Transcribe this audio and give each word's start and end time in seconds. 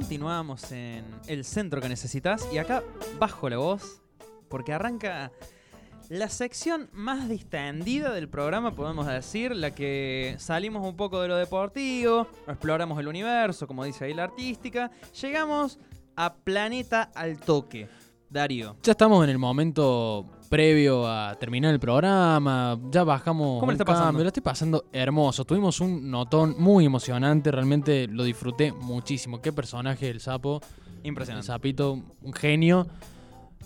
Continuamos 0.00 0.72
en 0.72 1.04
el 1.26 1.44
centro 1.44 1.78
que 1.82 1.88
necesitas 1.88 2.48
y 2.50 2.56
acá 2.56 2.82
bajo 3.18 3.50
la 3.50 3.58
voz 3.58 4.00
porque 4.48 4.72
arranca 4.72 5.30
la 6.08 6.30
sección 6.30 6.88
más 6.94 7.28
distendida 7.28 8.10
del 8.10 8.26
programa, 8.26 8.74
podemos 8.74 9.06
decir, 9.06 9.54
la 9.54 9.74
que 9.74 10.36
salimos 10.38 10.88
un 10.88 10.96
poco 10.96 11.20
de 11.20 11.28
lo 11.28 11.36
deportivo, 11.36 12.26
exploramos 12.48 12.98
el 12.98 13.08
universo, 13.08 13.66
como 13.66 13.84
dice 13.84 14.06
ahí 14.06 14.14
la 14.14 14.24
artística, 14.24 14.90
llegamos 15.20 15.78
a 16.16 16.34
Planeta 16.34 17.10
al 17.14 17.38
Toque. 17.38 17.86
Darío, 18.30 18.76
Ya 18.82 18.92
estamos 18.92 19.22
en 19.22 19.28
el 19.30 19.38
momento 19.38 20.24
previo 20.50 21.06
a 21.06 21.36
terminar 21.36 21.72
el 21.72 21.78
programa, 21.78 22.78
ya 22.90 23.04
bajamos 23.04 23.60
¿Cómo 23.60 23.70
le 23.70 23.76
está 23.76 23.84
pasando? 23.84 24.06
cambio, 24.08 24.24
lo 24.24 24.28
estoy 24.28 24.42
pasando 24.42 24.84
hermoso. 24.92 25.44
Tuvimos 25.44 25.80
un 25.80 26.10
notón 26.10 26.56
muy 26.58 26.84
emocionante, 26.84 27.52
realmente 27.52 28.08
lo 28.08 28.24
disfruté 28.24 28.72
muchísimo. 28.72 29.40
Qué 29.40 29.52
personaje 29.52 30.10
el 30.10 30.20
sapo, 30.20 30.60
el 31.02 31.06
impresionante. 31.08 31.46
sapito, 31.46 32.02
un 32.22 32.32
genio. 32.32 32.86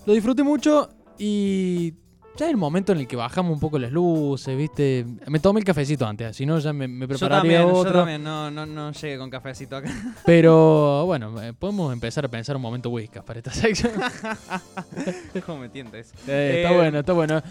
Lo 0.05 0.13
disfruté 0.13 0.43
mucho 0.43 0.91
y 1.19 1.95
ya 2.37 2.47
es 2.47 2.51
el 2.51 2.57
momento 2.57 2.93
en 2.93 2.99
el 2.99 3.07
que 3.07 3.17
bajamos 3.17 3.53
un 3.53 3.61
poco 3.61 3.79
las 3.79 3.93
luces, 3.93 4.57
¿viste? 4.57 5.05
Me 5.29 5.39
tomé 5.39 5.61
el 5.61 5.65
cafecito 5.65 6.07
antes, 6.07 6.37
si 6.37 6.45
no 6.47 6.59
ya 6.59 6.73
me, 6.73 6.89
me 6.89 7.07
Yo 7.07 7.09
prepararía 7.09 7.61
también, 7.63 7.85
yo 7.85 7.93
también, 7.93 8.23
no, 8.25 8.51
no, 8.51 8.67
no 8.67 8.91
llegué 8.93 9.19
con 9.19 9.31
cafecito 9.31 9.77
acá. 9.77 9.91
Pero 10.27 11.05
bueno, 11.07 11.41
eh, 11.43 11.53
podemos 11.53 11.93
empezar 11.93 12.25
a 12.25 12.29
pensar 12.29 12.57
un 12.57 12.63
momento 12.63 12.91
whiskas 12.91 13.23
para 13.25 13.39
esta 13.39 13.53
sección. 13.53 13.93
¿Cómo 15.47 15.59
me 15.59 15.69
tienta 15.69 15.99
eso? 15.99 16.15
Eh, 16.27 16.63
está 16.63 16.73
Eh, 16.73 16.77
bueno, 16.77 16.99
está 16.99 17.13
bueno. 17.13 17.43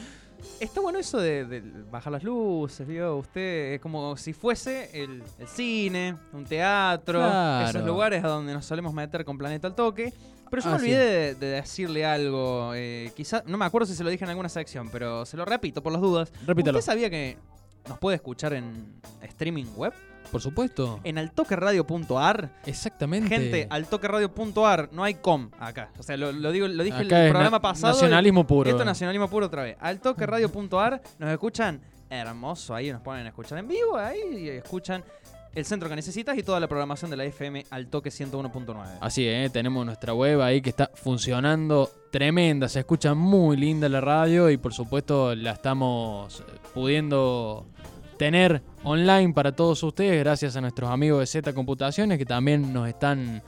Está 0.59 0.81
bueno 0.81 0.99
eso 0.99 1.19
de, 1.19 1.45
de 1.45 1.61
bajar 1.89 2.11
las 2.11 2.23
luces, 2.23 2.85
¿vio? 2.85 3.15
Usted 3.15 3.73
es 3.73 3.79
como 3.79 4.17
si 4.17 4.33
fuese 4.33 4.89
el, 4.93 5.23
el 5.39 5.47
cine, 5.47 6.15
un 6.33 6.43
teatro, 6.43 7.19
Claro. 7.19 7.69
esos 7.69 7.85
lugares 7.85 8.23
a 8.23 8.27
donde 8.27 8.53
nos 8.53 8.65
solemos 8.65 8.93
meter 8.93 9.23
con 9.23 9.37
Planeta 9.37 9.67
al 9.67 9.75
Toque. 9.75 10.13
Pero 10.53 10.61
yo 10.65 10.69
Ah, 10.69 10.73
me 10.73 10.79
sí. 10.79 10.85
olvidé 10.85 11.05
de, 11.05 11.35
de 11.35 11.47
decirle 11.47 12.05
algo, 12.05 12.73
eh, 12.75 13.11
quizás, 13.15 13.43
no 13.47 13.57
me 13.57 13.65
acuerdo 13.65 13.87
si 13.87 13.95
se 13.95 14.03
lo 14.03 14.11
dije 14.11 14.23
en 14.23 14.29
alguna 14.29 14.49
sección, 14.49 14.89
pero 14.91 15.25
se 15.25 15.35
lo 15.35 15.45
repito 15.45 15.81
por 15.81 15.91
las 15.91 16.01
dudas. 16.01 16.31
Repítalo. 16.45 16.77
¿Usted 16.77 16.91
sabía 16.91 17.09
que 17.09 17.37
nos 17.89 17.97
puede 17.97 18.17
escuchar 18.17 18.53
en 18.53 19.01
streaming 19.23 19.65
web? 19.75 19.93
Por 20.31 20.41
supuesto. 20.41 20.99
En 21.03 21.17
altoqueradio.ar. 21.17 22.49
Exactamente. 22.67 23.29
Gente, 23.29 23.67
altoqueradio.ar, 23.69 24.89
no 24.91 25.03
hay 25.03 25.15
com 25.15 25.49
acá. 25.59 25.89
O 25.97 26.03
sea, 26.03 26.17
lo, 26.17 26.31
lo 26.31 26.51
digo, 26.51 26.67
lo 26.67 26.83
dije 26.83 27.03
Acá 27.03 27.25
el 27.25 27.31
programa 27.31 27.59
pasado. 27.61 27.93
y- 27.93 28.01
nacionalismo 28.01 28.45
puro. 28.45 28.69
Esto 28.69 28.81
es 28.83 28.85
nacionalismo 28.85 29.27
puro 29.29 29.47
otra 29.47 29.63
vez. 29.63 29.77
Altoqueradio.ar, 29.79 31.01
nos 31.19 31.29
escuchan 31.31 31.81
hermoso 32.09 32.75
ahí, 32.75 32.91
nos 32.91 33.01
ponen 33.01 33.25
a 33.25 33.29
escuchar 33.29 33.57
en 33.57 33.67
vivo, 33.67 33.97
ahí 33.97 34.19
y 34.37 34.49
escuchan 34.49 35.03
el 35.55 35.65
centro 35.65 35.89
que 35.89 35.95
necesitas 35.95 36.37
y 36.37 36.43
toda 36.43 36.59
la 36.59 36.67
programación 36.67 37.11
de 37.11 37.17
la 37.17 37.25
FM 37.25 37.65
al 37.69 37.87
toque 37.87 38.09
101.9. 38.09 38.97
Así 38.99 39.27
es, 39.27 39.51
tenemos 39.51 39.85
nuestra 39.85 40.13
web 40.13 40.41
ahí 40.41 40.61
que 40.61 40.69
está 40.69 40.89
funcionando 40.93 41.89
tremenda, 42.11 42.67
se 42.69 42.79
escucha 42.79 43.13
muy 43.13 43.57
linda 43.57 43.87
la 43.89 44.01
radio 44.01 44.49
y 44.49 44.57
por 44.57 44.73
supuesto 44.73 45.35
la 45.35 45.51
estamos 45.51 46.41
eh, 46.41 46.43
pudiendo 46.73 47.65
tener 48.17 48.61
online 48.83 49.33
para 49.33 49.51
todos 49.51 49.81
ustedes 49.83 50.19
gracias 50.19 50.55
a 50.55 50.61
nuestros 50.61 50.89
amigos 50.89 51.19
de 51.19 51.25
Z 51.27 51.53
Computaciones 51.53 52.17
que 52.17 52.25
también 52.25 52.71
nos 52.73 52.87
están 52.87 53.41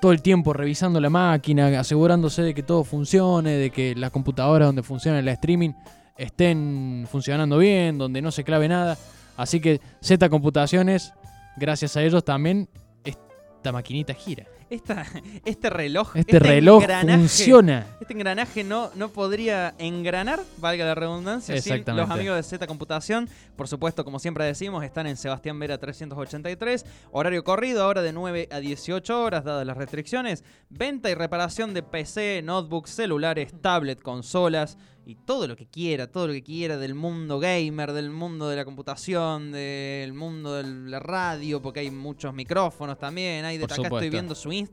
todo 0.00 0.12
el 0.12 0.22
tiempo 0.22 0.52
revisando 0.52 1.00
la 1.00 1.08
máquina, 1.08 1.80
asegurándose 1.80 2.42
de 2.42 2.52
que 2.52 2.62
todo 2.62 2.84
funcione, 2.84 3.52
de 3.52 3.70
que 3.70 3.94
las 3.94 4.10
computadoras 4.10 4.68
donde 4.68 4.82
funciona 4.82 5.18
el 5.18 5.28
streaming 5.28 5.70
estén 6.16 7.06
funcionando 7.10 7.58
bien, 7.58 7.96
donde 7.96 8.20
no 8.20 8.30
se 8.30 8.44
clave 8.44 8.68
nada. 8.68 8.98
Así 9.36 9.60
que 9.60 9.80
Z 10.02 10.28
Computaciones, 10.28 11.12
gracias 11.56 11.96
a 11.96 12.02
ellos 12.02 12.24
también 12.24 12.68
esta 13.04 13.72
maquinita 13.72 14.14
gira. 14.14 14.46
Esta, 14.74 15.06
este 15.44 15.70
reloj, 15.70 16.16
Este, 16.16 16.38
reloj 16.40 16.82
engranaje, 16.82 17.18
funciona. 17.18 17.86
Este 18.00 18.12
engranaje 18.12 18.64
no, 18.64 18.90
no 18.96 19.08
podría 19.08 19.74
engranar, 19.78 20.40
valga 20.58 20.84
la 20.84 20.96
redundancia, 20.96 21.60
sin 21.60 21.84
los 21.86 22.10
amigos 22.10 22.36
de 22.36 22.42
Z 22.42 22.66
Computación. 22.66 23.28
Por 23.56 23.68
supuesto, 23.68 24.04
como 24.04 24.18
siempre 24.18 24.44
decimos, 24.44 24.82
están 24.82 25.06
en 25.06 25.16
Sebastián 25.16 25.58
Vera 25.60 25.78
383. 25.78 26.84
Horario 27.12 27.44
corrido, 27.44 27.84
ahora 27.84 28.02
de 28.02 28.12
9 28.12 28.48
a 28.50 28.58
18 28.58 29.22
horas, 29.22 29.44
dadas 29.44 29.64
las 29.64 29.76
restricciones. 29.76 30.42
Venta 30.70 31.08
y 31.08 31.14
reparación 31.14 31.72
de 31.72 31.84
PC, 31.84 32.42
notebooks, 32.42 32.90
celulares, 32.90 33.52
tablet, 33.60 34.02
consolas 34.02 34.76
y 35.06 35.16
todo 35.16 35.46
lo 35.46 35.56
que 35.56 35.66
quiera, 35.66 36.06
todo 36.06 36.28
lo 36.28 36.32
que 36.32 36.42
quiera 36.42 36.78
del 36.78 36.94
mundo 36.94 37.38
gamer, 37.38 37.92
del 37.92 38.10
mundo 38.10 38.48
de 38.48 38.56
la 38.56 38.64
computación, 38.64 39.52
del 39.52 40.14
mundo 40.14 40.54
de 40.54 40.64
la 40.64 40.98
radio, 40.98 41.60
porque 41.60 41.80
hay 41.80 41.90
muchos 41.90 42.32
micrófonos 42.32 42.98
también. 42.98 43.44
Hay 43.44 43.58
de 43.58 43.64
acá 43.64 43.82
estoy 43.82 44.10
viendo 44.10 44.34
su 44.34 44.50
Instagram. 44.50 44.63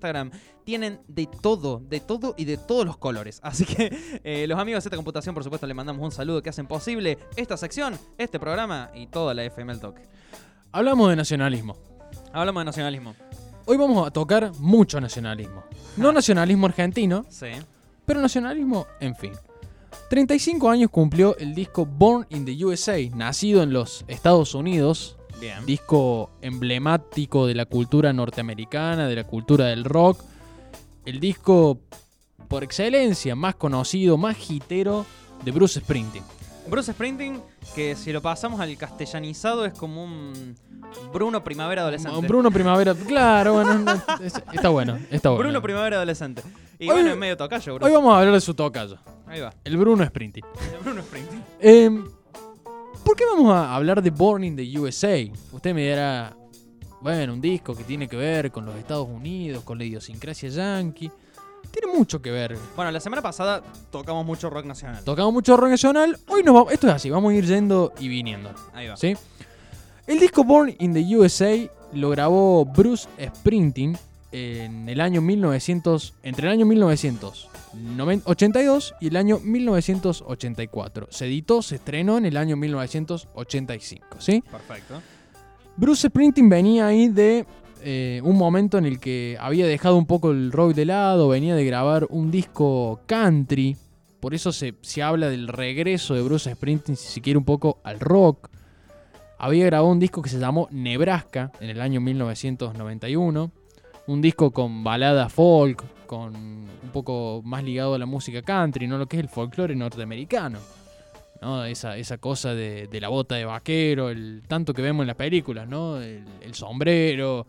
Tienen 0.64 1.00
de 1.08 1.28
todo, 1.42 1.80
de 1.80 2.00
todo 2.00 2.36
y 2.38 2.46
de 2.46 2.58
todos 2.58 2.86
los 2.86 2.98
colores. 2.98 3.40
Así 3.44 3.66
que 3.66 4.20
eh, 4.24 4.46
los 4.48 4.60
amigos 4.60 4.84
de 4.84 4.90
Z 4.90 4.96
Computación, 4.96 5.34
por 5.34 5.44
supuesto, 5.44 5.68
le 5.68 5.74
mandamos 5.74 6.04
un 6.04 6.12
saludo 6.12 6.42
que 6.42 6.50
hacen 6.50 6.68
posible 6.68 7.18
esta 7.36 7.58
sección, 7.58 7.98
este 8.18 8.40
programa 8.40 8.92
y 8.94 9.08
toda 9.08 9.34
la 9.34 9.44
FM 9.44 9.74
El 9.74 9.80
Toque. 9.80 10.04
Hablamos 10.72 11.10
de 11.10 11.16
nacionalismo. 11.16 11.76
Hablamos 12.34 12.62
de 12.62 12.66
nacionalismo. 12.66 13.16
Hoy 13.66 13.78
vamos 13.78 14.08
a 14.08 14.12
tocar 14.12 14.52
mucho 14.60 15.00
nacionalismo. 15.02 15.64
No 15.98 16.12
nacionalismo 16.12 16.66
argentino, 16.68 17.26
Sí. 17.30 17.48
pero 18.06 18.22
nacionalismo, 18.22 18.88
en 19.00 19.16
fin. 19.16 19.34
35 20.10 20.70
años 20.70 20.90
cumplió 20.90 21.38
el 21.38 21.54
disco 21.54 21.86
Born 21.86 22.26
in 22.30 22.46
the 22.46 22.66
USA, 22.66 22.98
nacido 23.16 23.64
en 23.64 23.72
los 23.72 24.04
Estados 24.08 24.56
Unidos, 24.56 25.18
Bien. 25.42 25.66
disco 25.66 26.30
emblemático 26.42 27.48
de 27.48 27.56
la 27.56 27.66
cultura 27.66 28.14
norteamericana, 28.14 29.08
de 29.08 29.16
la 29.16 29.24
cultura 29.26 29.66
del 29.66 29.84
rock. 29.84 30.22
El 31.06 31.20
disco 31.20 31.80
por 32.48 32.64
excelencia 32.64 33.36
más 33.36 33.56
conocido, 33.56 34.18
más 34.18 34.38
hitero 34.50 35.06
de 35.44 35.52
Bruce 35.52 35.80
Springsteen. 35.82 36.24
Bruce 36.70 36.94
Springsteen, 36.94 37.42
que 37.76 37.96
si 37.96 38.14
lo 38.14 38.22
pasamos 38.22 38.60
al 38.62 38.78
castellanizado 38.78 39.66
es 39.66 39.74
como 39.74 40.04
un 40.04 40.56
Bruno 41.12 41.44
Primavera 41.44 41.82
Adolescente. 41.82 42.28
Bruno 42.28 42.52
Primavera, 42.52 42.94
claro, 42.94 43.54
bueno, 43.54 43.80
no, 43.80 43.92
es- 44.24 44.34
está 44.54 44.70
bueno, 44.70 45.00
está 45.10 45.30
bueno. 45.30 45.44
Bruno 45.44 45.62
Primavera 45.62 45.98
Adolescente. 45.98 46.44
Y 46.78 46.88
Hoy- 46.88 46.94
bueno, 46.96 47.10
es 47.12 47.18
medio 47.18 47.36
tocayo, 47.38 47.74
Bruce. 47.76 47.90
Hoy 47.90 47.96
vamos 47.96 48.14
a 48.14 48.20
hablar 48.20 48.34
de 48.36 48.42
su 48.42 48.54
tocayo, 48.54 48.98
Ahí 49.28 49.40
va. 49.40 49.54
el 49.64 49.78
Bruno 49.78 50.06
Springsteen. 50.06 50.46
Bruno 50.84 51.02
Springsteen. 51.02 51.44
Em, 51.60 52.06
¿Por 53.04 53.16
qué 53.16 53.26
vamos 53.26 53.54
a 53.54 53.76
hablar 53.76 54.02
de 54.02 54.10
Born 54.10 54.44
in 54.44 54.56
the 54.56 54.80
USA? 54.80 55.18
Usted 55.52 55.74
me 55.74 55.82
dirá, 55.82 56.36
bueno, 57.02 57.34
un 57.34 57.42
disco 57.42 57.76
que 57.76 57.84
tiene 57.84 58.08
que 58.08 58.16
ver 58.16 58.52
con 58.52 58.66
los 58.66 58.76
Estados 58.76 59.08
Unidos, 59.08 59.64
con 59.64 59.78
la 59.78 59.84
idiosincrasia 59.84 60.50
yankee. 60.50 61.12
Tiene 61.72 61.98
mucho 61.98 62.22
que 62.22 62.32
ver. 62.32 62.58
Bueno, 62.76 62.92
la 62.92 63.00
semana 63.00 63.22
pasada 63.22 63.64
tocamos 63.92 64.26
mucho 64.26 64.50
rock 64.50 64.66
nacional. 64.66 65.04
Tocamos 65.04 65.34
mucho 65.34 65.58
rock 65.58 65.70
nacional. 65.70 66.18
Hoy 66.28 66.44
nos 66.44 66.54
vamos, 66.54 66.74
esto 66.74 66.88
es 66.88 66.94
así, 66.94 67.10
vamos 67.10 67.32
a 67.32 67.36
ir 67.36 67.46
yendo 67.46 67.94
y 68.00 68.08
viniendo. 68.08 68.54
Ahí 68.74 68.88
va. 68.88 68.98
¿sí? 68.98 69.16
El 70.06 70.20
disco 70.20 70.44
Born 70.44 70.76
in 70.80 70.94
the 70.94 71.16
USA 71.16 71.58
lo 71.94 72.10
grabó 72.10 72.66
Bruce 72.66 73.08
Springsteen 73.36 73.98
en 74.32 74.88
el 74.88 75.02
año 75.02 75.20
1900, 75.22 76.14
entre 76.24 76.48
el 76.48 76.54
año 76.54 76.66
1982 76.66 78.96
y 79.00 79.08
el 79.08 79.18
año 79.18 79.40
1984. 79.40 81.08
Se 81.10 81.26
editó, 81.26 81.62
se 81.62 81.76
estrenó 81.76 82.18
en 82.18 82.26
el 82.26 82.38
año 82.38 82.56
1985, 82.58 84.08
¿sí? 84.20 84.42
Perfecto. 84.50 85.02
Bruce 85.78 86.08
Springsteen 86.08 86.50
venía 86.50 86.88
ahí 86.88 87.10
de 87.10 87.46
eh, 87.84 88.22
un 88.24 88.38
momento 88.38 88.78
en 88.78 88.86
el 88.86 89.00
que 89.00 89.38
había 89.40 89.68
dejado 89.68 89.98
un 89.98 90.06
poco 90.06 90.32
el 90.32 90.52
rock 90.52 90.76
de 90.76 90.86
lado, 90.86 91.30
venía 91.30 91.56
de 91.56 91.66
grabar 91.66 92.08
un 92.10 92.32
disco 92.32 93.00
country, 93.08 93.76
por 94.20 94.36
eso 94.36 94.52
se, 94.52 94.76
se 94.82 95.02
habla 95.02 95.30
del 95.30 95.48
regreso 95.48 96.14
de 96.14 96.22
Bruce 96.22 96.54
Springsteen, 96.54 96.96
si 96.96 97.08
se 97.08 97.22
quiere, 97.22 97.40
un 97.40 97.46
poco 97.46 97.80
al 97.84 98.00
rock. 98.00 98.50
Había 99.40 99.66
grabado 99.66 99.92
un 99.92 100.00
disco 100.00 100.22
que 100.22 100.30
se 100.30 100.38
llamó 100.38 100.68
Nebraska 100.70 101.52
en 101.60 101.72
el 101.72 101.82
año 101.82 102.00
1991. 102.00 103.52
Un 104.08 104.22
disco 104.22 104.52
con 104.52 104.84
balada 104.84 105.30
folk, 105.30 105.84
con 106.06 106.36
un 106.36 106.90
poco 106.92 107.42
más 107.44 107.64
ligado 107.64 107.94
a 107.94 107.98
la 107.98 108.06
música 108.06 108.42
country, 108.42 108.88
¿no? 108.88 108.98
Lo 108.98 109.08
que 109.08 109.18
es 109.18 109.24
el 109.24 109.30
folclore 109.30 109.76
norteamericano. 109.76 110.60
¿no? 111.42 111.66
Esa, 111.66 111.98
esa 111.98 112.18
cosa 112.20 112.54
de, 112.54 112.88
de 112.88 113.02
la 113.02 113.10
bota 113.10 113.36
de 113.36 113.46
vaquero, 113.46 114.10
el 114.10 114.44
tanto 114.48 114.74
que 114.74 114.82
vemos 114.82 115.04
en 115.04 115.08
las 115.08 115.16
películas, 115.16 115.68
¿no? 115.68 116.00
El, 116.00 116.24
el 116.42 116.54
sombrero. 116.54 117.48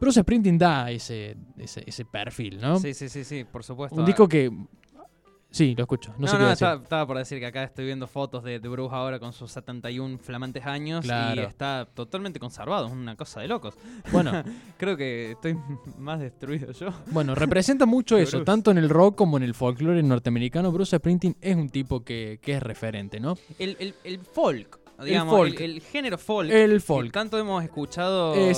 Bruce 0.00 0.20
Springsteen 0.22 0.56
da 0.56 0.90
ese, 0.90 1.36
ese, 1.58 1.82
ese 1.86 2.04
perfil, 2.04 2.60
¿no? 2.60 2.78
Sí, 2.78 2.94
sí, 2.94 3.08
sí, 3.08 3.24
sí, 3.24 3.44
por 3.44 3.64
supuesto. 3.64 3.96
Un 3.96 4.06
disco 4.06 4.28
que... 4.28 4.50
Sí, 5.50 5.74
lo 5.74 5.84
escucho. 5.84 6.10
No, 6.18 6.26
No, 6.26 6.28
sé 6.28 6.36
qué 6.36 6.42
no, 6.42 6.52
estaba, 6.52 6.82
estaba 6.82 7.06
por 7.06 7.16
decir 7.16 7.38
que 7.38 7.46
acá 7.46 7.64
estoy 7.64 7.86
viendo 7.86 8.06
fotos 8.06 8.44
de, 8.44 8.60
de 8.60 8.68
Bruce 8.68 8.94
ahora 8.94 9.18
con 9.18 9.32
sus 9.32 9.50
71 9.50 10.18
flamantes 10.18 10.66
años 10.66 11.06
y 11.06 11.38
está 11.40 11.88
totalmente 11.94 12.38
conservado, 12.38 12.86
es 12.86 12.92
una 12.92 13.16
cosa 13.16 13.40
de 13.40 13.48
locos. 13.48 13.74
Bueno, 14.12 14.30
Creo 14.76 14.96
que 14.96 15.32
estoy 15.32 15.56
más 15.98 16.20
destruido 16.20 16.70
yo. 16.72 16.90
Bueno, 17.06 17.34
representa 17.34 17.86
mucho 17.86 18.16
eso, 18.18 18.36
Bruce. 18.38 18.44
tanto 18.44 18.70
en 18.70 18.78
el 18.78 18.90
rock 18.90 19.16
como 19.16 19.38
en 19.38 19.42
el 19.42 19.54
folclore 19.54 20.02
norteamericano. 20.02 20.70
Bruce 20.70 20.96
Springsteen 20.98 21.36
es 21.40 21.56
un 21.56 21.70
tipo 21.70 22.04
que, 22.04 22.38
que 22.42 22.52
es 22.54 22.62
referente, 22.62 23.18
¿no? 23.18 23.36
El, 23.58 23.76
el- 23.80 23.94
el 24.04 24.18
folk, 24.20 24.78
digamos, 25.02 25.34
folk. 25.34 25.58
El, 25.60 25.76
el 25.76 25.80
género 25.80 26.18
folk. 26.18 26.50
El 26.50 26.72
que 26.74 26.80
folk. 26.80 27.10
tanto 27.12 27.38
hemos 27.38 27.64
escuchado 27.64 28.34
en- 28.34 28.54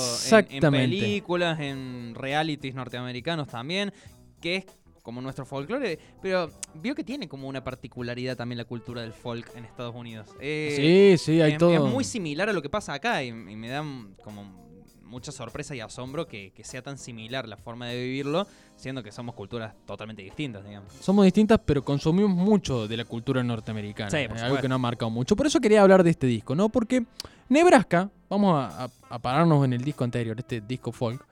En, 0.49 0.71
películas, 0.71 1.57
en 1.61 2.13
realities 2.15 2.75
norteamericanos 2.75 3.47
también, 3.47 3.93
que 4.41 4.55
es 4.57 4.65
como 5.01 5.21
nuestro 5.21 5.45
folclore, 5.45 5.97
pero 6.21 6.49
vio 6.75 6.93
que 6.95 7.03
tiene 7.03 7.27
como 7.27 7.47
una 7.47 7.63
particularidad 7.63 8.35
también 8.37 8.57
la 8.57 8.65
cultura 8.65 9.01
del 9.01 9.13
folk 9.13 9.51
en 9.55 9.65
Estados 9.65 9.95
Unidos. 9.95 10.29
Eh, 10.39 11.17
sí, 11.17 11.33
sí, 11.33 11.41
hay 11.41 11.53
es, 11.53 11.57
todo. 11.57 11.73
es 11.73 11.81
muy 11.93 12.03
similar 12.03 12.49
a 12.49 12.53
lo 12.53 12.61
que 12.61 12.69
pasa 12.69 12.93
acá 12.93 13.23
y, 13.23 13.27
y 13.29 13.31
me 13.33 13.69
da 13.69 13.83
como 14.23 14.61
mucha 15.03 15.33
sorpresa 15.33 15.75
y 15.75 15.81
asombro 15.81 16.25
que, 16.25 16.51
que 16.53 16.63
sea 16.63 16.81
tan 16.81 16.97
similar 16.97 17.45
la 17.45 17.57
forma 17.57 17.85
de 17.87 18.01
vivirlo, 18.01 18.47
siendo 18.77 19.03
que 19.03 19.11
somos 19.11 19.35
culturas 19.35 19.73
totalmente 19.85 20.21
distintas, 20.21 20.63
digamos. 20.65 20.93
Somos 20.93 21.25
distintas, 21.25 21.59
pero 21.65 21.83
consumimos 21.83 22.31
mucho 22.31 22.87
de 22.87 22.95
la 22.95 23.03
cultura 23.03 23.43
norteamericana. 23.43 24.09
Sí, 24.09 24.17
eh, 24.17 24.27
por 24.29 24.37
algo 24.37 24.45
supuesto. 24.47 24.61
que 24.61 24.69
nos 24.69 24.75
ha 24.77 24.79
marcado 24.79 25.09
mucho. 25.11 25.35
Por 25.35 25.47
eso 25.47 25.59
quería 25.59 25.81
hablar 25.81 26.03
de 26.05 26.11
este 26.11 26.27
disco, 26.27 26.55
¿no? 26.55 26.69
Porque 26.69 27.03
Nebraska, 27.49 28.09
vamos 28.29 28.55
a, 28.55 28.85
a- 28.85 28.89
a 29.09 29.19
pararnos 29.19 29.65
en 29.65 29.73
el 29.73 29.83
disco 29.83 30.05
anterior, 30.05 30.39
este 30.39 30.61
disco 30.61 30.93
folk. 30.93 31.25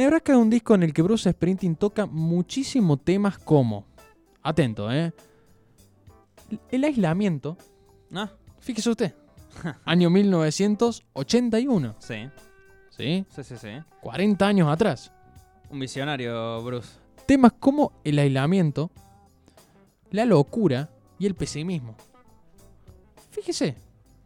Nebraska 0.00 0.32
es 0.32 0.38
un 0.38 0.48
disco 0.48 0.74
en 0.74 0.82
el 0.82 0.94
que 0.94 1.02
Bruce 1.02 1.30
Springsteen 1.30 1.76
toca 1.76 2.06
muchísimos 2.06 3.04
temas 3.04 3.36
como, 3.36 3.84
atento, 4.42 4.90
¿eh? 4.90 5.12
El 6.70 6.84
aislamiento, 6.84 7.58
Ah, 8.14 8.30
fíjese 8.60 8.88
usted, 8.88 9.14
año 9.84 10.08
1981, 10.08 11.96
sí, 11.98 12.30
¿sí? 12.88 13.26
sí, 13.28 13.44
sí, 13.44 13.56
sí. 13.58 13.68
40 14.00 14.46
años 14.46 14.68
atrás. 14.68 15.12
Un 15.68 15.78
visionario, 15.80 16.62
Bruce. 16.62 16.94
Temas 17.26 17.52
como 17.60 17.92
el 18.02 18.18
aislamiento, 18.18 18.90
la 20.12 20.24
locura 20.24 20.88
y 21.18 21.26
el 21.26 21.34
pesimismo. 21.34 21.94
Fíjese, 23.32 23.76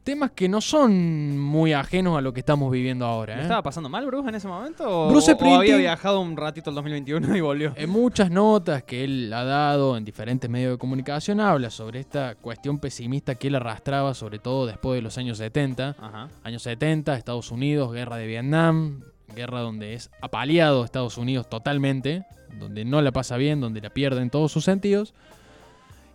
temas 0.05 0.33
que 0.33 0.49
no 0.49 0.61
son 0.61 1.39
muy 1.39 1.73
ajenos 1.73 2.17
a 2.17 2.21
lo 2.21 2.33
que 2.33 2.41
estamos 2.41 2.71
viviendo 2.71 3.07
ahora. 3.07 3.35
¿Le 3.35 3.41
¿eh? 3.41 3.43
estaba 3.45 3.63
pasando 3.63 3.89
mal 3.89 4.07
Bruce 4.07 4.29
en 4.29 4.35
ese 4.35 4.47
momento? 4.47 4.85
¿O, 4.87 5.09
Bruce 5.09 5.33
o 5.33 5.55
había 5.55 5.77
viajado 5.77 6.21
un 6.21 6.37
ratito 6.37 6.71
al 6.71 6.77
2021 6.77 7.37
y 7.37 7.41
volvió? 7.41 7.73
En 7.75 7.91
muchas 7.91 8.31
notas 8.31 8.85
que 8.85 9.03
él 9.03 9.33
ha 9.33 9.45
dado 9.45 9.97
en 9.97 10.05
diferentes 10.05 10.49
medios 10.49 10.73
de 10.73 10.79
comunicación 10.79 11.41
habla 11.41 11.71
sobre 11.71 12.01
esta 12.01 12.35
cuestión 12.35 12.79
pesimista 12.79 13.35
que 13.35 13.49
él 13.49 13.55
arrastraba, 13.55 14.15
sobre 14.15 14.39
todo 14.39 14.67
después 14.67 14.99
de 14.99 15.03
los 15.03 15.17
años 15.17 15.39
70. 15.39 15.97
Ajá. 15.99 16.29
Años 16.45 16.63
70, 16.63 17.17
Estados 17.17 17.51
Unidos, 17.51 17.93
guerra 17.93 18.17
de 18.17 18.27
Vietnam, 18.27 19.03
guerra 19.35 19.61
donde 19.61 19.95
es 19.95 20.11
apaleado 20.21 20.85
Estados 20.85 21.17
Unidos 21.17 21.49
totalmente, 21.49 22.27
donde 22.59 22.85
no 22.85 23.01
la 23.01 23.11
pasa 23.11 23.39
bien, 23.39 23.61
donde 23.61 23.81
la 23.81 23.91
pierde 23.91 24.21
en 24.21 24.29
todos 24.29 24.53
sus 24.53 24.65
sentidos. 24.65 25.15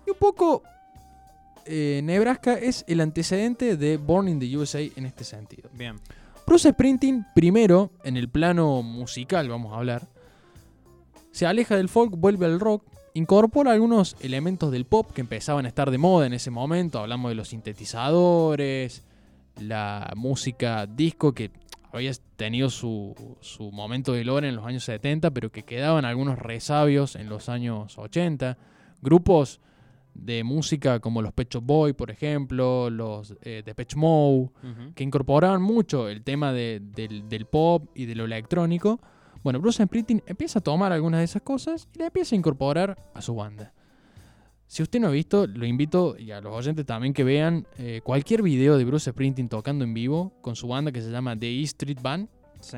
Y 0.05 0.11
un 0.11 0.17
poco 0.17 0.63
eh, 1.71 2.01
Nebraska 2.03 2.55
es 2.55 2.83
el 2.87 2.99
antecedente 2.99 3.77
de 3.77 3.97
Born 3.97 4.27
in 4.27 4.39
the 4.39 4.57
USA 4.57 4.79
en 4.79 5.05
este 5.05 5.23
sentido. 5.23 5.69
Bien. 5.73 5.97
Bruce 6.47 6.71
Springsteen, 6.71 7.27
primero, 7.35 7.91
en 8.03 8.17
el 8.17 8.27
plano 8.27 8.81
musical, 8.81 9.47
vamos 9.47 9.71
a 9.71 9.77
hablar, 9.77 10.07
se 11.31 11.45
aleja 11.45 11.75
del 11.75 11.87
folk, 11.87 12.15
vuelve 12.17 12.47
al 12.47 12.59
rock, 12.59 12.83
incorpora 13.13 13.71
algunos 13.71 14.15
elementos 14.19 14.71
del 14.71 14.85
pop 14.85 15.11
que 15.13 15.21
empezaban 15.21 15.65
a 15.65 15.67
estar 15.67 15.91
de 15.91 15.99
moda 15.99 16.25
en 16.25 16.33
ese 16.33 16.49
momento. 16.49 16.97
Hablamos 16.97 17.29
de 17.29 17.35
los 17.35 17.49
sintetizadores, 17.49 19.03
la 19.61 20.11
música 20.15 20.87
disco 20.87 21.33
que 21.33 21.51
había 21.91 22.13
tenido 22.35 22.71
su, 22.71 23.13
su 23.41 23.71
momento 23.71 24.13
de 24.13 24.23
gloria 24.23 24.49
en 24.49 24.55
los 24.55 24.65
años 24.65 24.83
70, 24.85 25.29
pero 25.29 25.51
que 25.51 25.61
quedaban 25.61 26.03
algunos 26.03 26.39
resabios 26.39 27.15
en 27.15 27.29
los 27.29 27.47
años 27.47 27.95
80. 27.99 28.57
Grupos 29.03 29.61
de 30.21 30.43
música 30.43 30.99
como 30.99 31.21
los 31.21 31.33
Pet 31.33 31.49
Shop 31.53 31.63
Boy, 31.63 31.93
por 31.93 32.11
ejemplo, 32.11 32.89
los 32.89 33.35
eh, 33.41 33.63
Depeche 33.65 33.95
Mode, 33.97 34.49
Ujú. 34.63 34.93
que 34.95 35.03
incorporaban 35.03 35.61
mucho 35.61 36.07
el 36.09 36.23
tema 36.23 36.51
de- 36.53 36.81
del, 36.81 37.27
del 37.29 37.45
pop 37.45 37.89
y 37.95 38.05
de 38.05 38.15
lo 38.15 38.25
electrónico. 38.25 38.99
Bueno, 39.43 39.59
Bruce 39.59 39.83
Springsteen 39.85 40.21
empieza 40.27 40.59
a 40.59 40.61
tomar 40.61 40.91
algunas 40.91 41.19
de 41.19 41.23
esas 41.25 41.41
cosas 41.41 41.87
y 41.95 41.99
la 41.99 42.07
empieza 42.07 42.35
a 42.35 42.37
incorporar 42.37 42.97
a 43.13 43.21
su 43.21 43.33
banda. 43.35 43.73
Si 44.67 44.83
usted 44.83 44.99
no 44.99 45.07
ha 45.07 45.11
visto, 45.11 45.47
lo 45.47 45.65
invito 45.65 46.15
y 46.17 46.31
a 46.31 46.41
los 46.41 46.53
oyentes 46.53 46.85
también 46.85 47.13
que 47.13 47.23
vean 47.23 47.65
eh, 47.77 48.01
cualquier 48.03 48.43
video 48.43 48.77
de 48.77 48.85
Bruce 48.85 49.09
Springsteen 49.11 49.49
tocando 49.49 49.83
en 49.83 49.93
vivo 49.95 50.33
con 50.41 50.55
su 50.55 50.67
banda 50.67 50.91
que 50.91 51.01
se 51.01 51.09
llama 51.09 51.35
The 51.39 51.47
E 51.47 51.63
Street 51.63 51.97
Band. 52.01 52.27
Sí. 52.59 52.77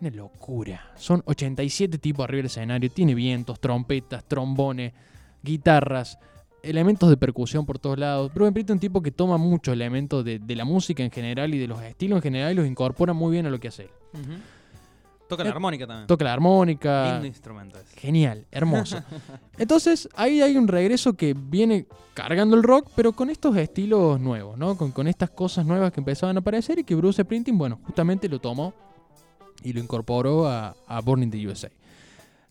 Una 0.00 0.10
locura. 0.10 0.92
Son 0.96 1.20
87 1.26 1.98
tipos 1.98 2.22
arriba 2.24 2.38
del 2.38 2.46
escenario. 2.46 2.88
Tiene 2.90 3.14
vientos, 3.16 3.58
trompetas, 3.60 4.24
trombones, 4.26 4.92
guitarras, 5.42 6.18
elementos 6.62 7.08
de 7.08 7.16
percusión 7.16 7.64
por 7.66 7.78
todos 7.78 7.98
lados. 7.98 8.32
Bruce 8.34 8.50
Springsteen 8.50 8.74
es 8.76 8.76
un 8.78 8.80
tipo 8.80 9.02
que 9.02 9.10
toma 9.10 9.36
muchos 9.36 9.72
elementos 9.72 10.24
de, 10.24 10.38
de 10.38 10.56
la 10.56 10.64
música 10.64 11.02
en 11.02 11.10
general 11.10 11.54
y 11.54 11.58
de 11.58 11.66
los 11.68 11.80
estilos 11.82 12.16
en 12.18 12.22
general 12.22 12.52
y 12.52 12.54
los 12.56 12.66
incorpora 12.66 13.12
muy 13.12 13.32
bien 13.32 13.46
a 13.46 13.50
lo 13.50 13.58
que 13.60 13.68
hace 13.68 13.82
él. 13.84 13.90
Toca 15.28 15.44
la 15.44 15.50
Eh, 15.50 15.52
armónica 15.52 15.86
también. 15.86 16.06
Toca 16.06 16.24
la 16.24 16.32
armónica. 16.32 17.12
Lindo 17.12 17.26
instrumento 17.26 17.78
ese. 17.78 17.94
Genial, 18.00 18.46
hermoso. 18.50 18.98
Entonces 19.58 20.08
ahí 20.16 20.40
hay 20.40 20.56
un 20.56 20.66
regreso 20.68 21.12
que 21.14 21.34
viene 21.34 21.86
cargando 22.14 22.56
el 22.56 22.62
rock, 22.62 22.90
pero 22.96 23.12
con 23.12 23.28
estos 23.28 23.54
estilos 23.56 24.18
nuevos, 24.20 24.56
¿no? 24.56 24.76
Con, 24.76 24.90
con 24.90 25.06
estas 25.06 25.30
cosas 25.30 25.66
nuevas 25.66 25.92
que 25.92 26.00
empezaban 26.00 26.36
a 26.36 26.40
aparecer 26.40 26.78
y 26.78 26.84
que 26.84 26.94
Bruce 26.94 27.22
Springsteen, 27.22 27.58
bueno, 27.58 27.78
justamente 27.84 28.26
lo 28.28 28.38
tomó 28.40 28.72
y 29.62 29.72
lo 29.74 29.80
incorporó 29.80 30.48
a, 30.48 30.74
a 30.86 31.00
Born 31.00 31.22
in 31.24 31.30
the 31.30 31.46
USA. 31.46 31.68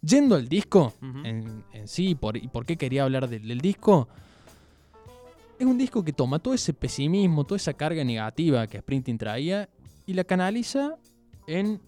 Yendo 0.02 0.36
al 0.36 0.48
disco 0.48 0.94
en, 1.02 1.64
en 1.74 1.88
sí, 1.88 2.16
por, 2.16 2.38
y 2.38 2.48
por 2.48 2.66
qué 2.66 2.78
quería 2.78 3.04
hablar 3.04 3.28
del, 3.28 3.48
del 3.48 3.60
disco, 3.60 4.08
es 5.60 5.66
un 5.66 5.78
disco 5.78 6.04
que 6.04 6.14
toma 6.14 6.40
todo 6.40 6.54
ese 6.54 6.74
pesimismo, 6.74 7.44
toda 7.44 7.58
esa 7.58 7.74
carga 7.74 8.04
negativa 8.04 8.68
que 8.68 8.80
Springsteen 8.80 9.18
traía 9.18 9.70
y 10.06 10.14
la 10.14 10.24
canaliza 10.24 10.98
en 11.48 11.82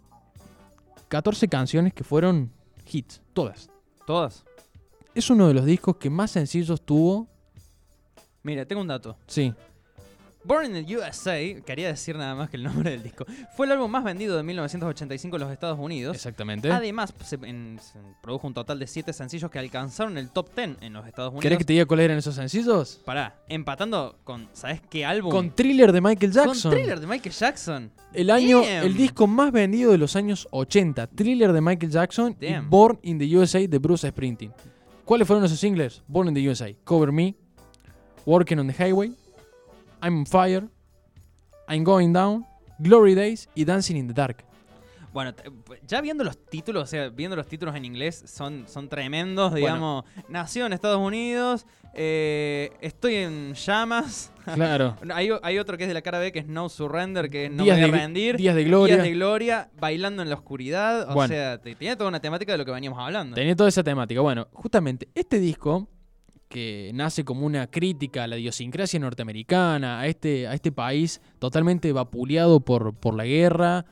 14 1.07 1.48
canciones 1.48 1.93
que 1.93 2.03
fueron 2.03 2.51
hits, 2.91 3.22
todas. 3.33 3.69
Todas. 4.05 4.43
Es 5.13 5.29
uno 5.29 5.48
de 5.48 5.53
los 5.53 5.65
discos 5.65 5.98
que 5.98 6.10
más 6.10 6.31
sencillos 6.31 6.81
tuvo. 6.81 7.27
Mira, 8.43 8.65
tengo 8.65 8.81
un 8.81 8.88
dato. 8.88 9.17
Sí, 9.27 9.53
Born 10.43 10.74
in 10.74 10.86
the 10.86 10.96
USA, 10.98 11.38
quería 11.65 11.88
decir 11.89 12.15
nada 12.15 12.34
más 12.34 12.50
que 12.50 12.55
el 12.58 12.63
nombre 12.63 12.91
del 12.91 13.03
disco, 13.03 13.25
fue 13.58 13.65
el 13.65 13.74
álbum 13.74 13.91
más 13.91 14.03
vendido 14.05 14.38
de 14.38 14.43
1985 14.43 15.36
en 15.36 15.41
los 15.41 15.51
Estados 15.51 15.77
Unidos. 15.77 16.15
exactamente. 16.15 16.72
Además, 16.72 17.13
se, 17.25 17.36
en- 17.43 17.77
se 17.81 18.00
produjo 18.22 18.48
un 18.48 18.53
total 18.53 18.79
de 18.79 18.88
7 18.88 19.12
sencillos 19.12 19.51
que 19.51 19.60
alcanzaron 19.60 20.17
el 20.17 20.29
top 20.29 20.55
10 20.55 20.77
en 20.81 20.93
los 20.93 21.05
Estados 21.05 21.31
Unidos. 21.31 21.41
¿Querés 21.43 21.58
que 21.58 21.65
te 21.65 21.74
diga 21.74 21.86
cuáles 21.86 22.05
eran 22.05 22.17
esos 22.17 22.36
sencillos? 22.36 23.01
Pará, 23.05 23.36
empatando 23.50 24.17
con, 24.24 24.48
¿sabes 24.53 24.81
qué 24.89 25.03
álbum? 25.05 25.29
Con 25.31 25.51
Thriller 25.53 25.91
de 25.91 26.00
Michael 26.01 26.31
Jackson. 26.31 26.72
Con 26.72 26.72
Thriller 26.72 27.00
de 27.01 27.08
Michael 27.08 27.36
Jackson. 27.36 27.91
El 28.13 28.29
año, 28.29 28.62
Damn. 28.62 28.86
el 28.86 28.96
disco 28.96 29.27
más 29.27 29.51
vendido 29.51 29.91
de 29.91 29.98
los 29.98 30.15
años 30.15 30.48
80. 30.51 31.08
Thriller 31.08 31.51
de 31.51 31.60
Michael 31.62 31.91
Jackson 31.91 32.38
y. 32.39 32.53
Born 32.67 32.98
in 33.03 33.19
the 33.19 33.38
USA 33.38 33.60
de 33.67 33.77
Bruce 33.77 34.08
Springsteen. 34.10 34.53
¿Cuáles 35.03 35.27
fueron 35.27 35.43
esos 35.43 35.60
singles? 35.60 36.01
Born 36.08 36.29
in 36.29 36.34
the 36.34 36.50
USA, 36.50 36.74
Cover 36.86 37.12
Me, 37.12 37.36
Working 38.25 38.60
on 38.60 38.67
the 38.67 38.74
Highway, 38.86 39.12
I'm 40.01 40.20
on 40.20 40.25
Fire, 40.25 40.68
I'm 41.68 41.84
Going 41.84 42.13
Down, 42.13 42.46
Glory 42.79 43.15
Days 43.15 43.50
y 43.56 43.65
Dancing 43.65 43.96
in 43.98 44.08
the 44.08 44.13
Dark. 44.13 44.44
Bueno, 45.12 45.34
t- 45.34 45.44
ya 45.88 46.01
viendo 46.01 46.24
los 46.24 46.38
títulos, 46.38 46.84
o 46.84 46.86
sea, 46.86 47.10
viendo 47.10 47.36
los 47.36 47.48
títulos 47.48 47.75
en 47.75 47.84
inglés, 47.84 48.24
son, 48.27 48.65
son 48.68 48.88
tremendos, 48.89 49.53
digamos. 49.56 50.06
Nació 50.29 50.68
en 50.68 50.74
Estados 50.74 51.00
Unidos, 51.00 51.65
eh, 51.96 52.72
estoy 52.82 53.15
en 53.15 53.53
llamas. 53.56 54.32
Claro. 54.50 54.96
hay, 55.13 55.29
hay 55.44 55.60
otro 55.60 55.77
que 55.77 55.84
es 55.84 55.88
de 55.88 55.94
la 55.94 56.01
cara 56.01 56.18
B, 56.18 56.32
que 56.32 56.39
es 56.39 56.48
No 56.48 56.70
Surrender, 56.70 57.29
que 57.29 57.46
es 57.46 57.51
No 57.51 57.63
Días 57.65 57.77
me 57.77 57.84
voy 57.86 57.89
a 57.91 57.94
de- 57.94 58.00
rendir. 58.01 58.38
Días 58.38 58.56
de 58.56 58.63
Gloria. 58.63 58.96
Días 58.96 59.06
de 59.06 59.13
gloria, 59.13 59.70
bailando 59.79 60.24
en 60.24 60.29
la 60.29 60.36
oscuridad. 60.36 61.08
O 61.10 61.13
Bueno. 61.13 61.27
sea, 61.34 61.60
te- 61.60 61.75
tiene 61.75 61.96
toda 61.96 62.10
una 62.10 62.20
temática 62.20 62.51
de 62.53 62.58
lo 62.58 62.65
que 62.65 62.72
veníamos 62.72 62.98
hablando. 63.00 63.36
Tenía 63.36 63.56
toda 63.56 63.70
esa 63.70 63.84
temática. 63.84 64.22
Bueno, 64.22 64.48
justamente 64.53 65.08
este 65.13 65.39
disco, 65.39 65.88
que 66.50 66.91
nace 66.96 67.24
como 67.24 67.46
una 67.46 67.68
crítica 67.68 68.24
a 68.24 68.27
la 68.27 68.38
idiosincrasia 68.38 69.00
norteamericana, 69.00 70.00
a 70.00 70.08
este, 70.08 70.48
a 70.48 70.53
este 70.53 70.72
país 70.72 71.22
totalmente 71.38 71.94
vapuleado 71.94 72.60
por, 72.60 72.96
por 72.96 73.13
la 73.13 73.25
guerra, 73.25 73.86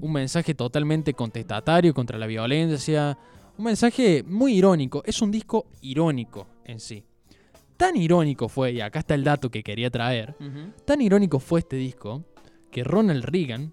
un 0.00 0.12
mensaje 0.12 0.54
totalmente 0.54 1.12
contestatario 1.12 1.92
contra 1.92 2.18
la 2.18 2.26
violencia, 2.26 3.18
un 3.58 3.64
mensaje 3.64 4.22
muy 4.26 4.54
irónico, 4.54 5.02
es 5.04 5.20
un 5.20 5.30
disco 5.30 5.66
irónico 5.82 6.46
en 6.64 6.80
sí. 6.80 7.04
Tan 7.76 7.94
irónico 7.96 8.48
fue, 8.48 8.72
y 8.72 8.80
acá 8.80 9.00
está 9.00 9.14
el 9.14 9.22
dato 9.22 9.50
que 9.50 9.62
quería 9.62 9.90
traer, 9.90 10.34
tan 10.84 11.00
irónico 11.00 11.38
fue 11.38 11.60
este 11.60 11.76
disco 11.76 12.24
que 12.70 12.84
Ronald 12.84 13.24
Reagan, 13.24 13.72